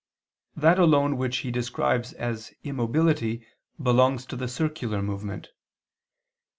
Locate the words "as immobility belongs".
2.13-4.25